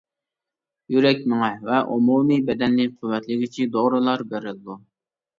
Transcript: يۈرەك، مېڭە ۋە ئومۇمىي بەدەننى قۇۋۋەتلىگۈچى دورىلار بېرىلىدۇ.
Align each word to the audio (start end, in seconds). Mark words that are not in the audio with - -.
يۈرەك، 0.93 1.19
مېڭە 1.33 1.49
ۋە 1.67 1.81
ئومۇمىي 1.95 2.41
بەدەننى 2.47 2.85
قۇۋۋەتلىگۈچى 2.93 3.67
دورىلار 3.75 4.25
بېرىلىدۇ. 4.33 4.79